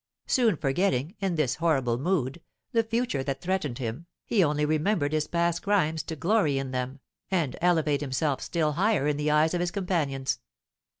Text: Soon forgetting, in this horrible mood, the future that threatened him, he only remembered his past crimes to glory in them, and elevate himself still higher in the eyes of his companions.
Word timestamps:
Soon 0.25 0.57
forgetting, 0.57 1.13
in 1.19 1.35
this 1.35 1.57
horrible 1.57 1.99
mood, 1.99 2.41
the 2.71 2.81
future 2.81 3.21
that 3.21 3.39
threatened 3.39 3.77
him, 3.77 4.07
he 4.25 4.43
only 4.43 4.65
remembered 4.65 5.13
his 5.13 5.27
past 5.27 5.61
crimes 5.61 6.01
to 6.01 6.15
glory 6.15 6.57
in 6.57 6.71
them, 6.71 6.99
and 7.29 7.55
elevate 7.61 8.01
himself 8.01 8.41
still 8.41 8.71
higher 8.71 9.05
in 9.07 9.17
the 9.17 9.29
eyes 9.29 9.53
of 9.53 9.59
his 9.59 9.69
companions. 9.69 10.39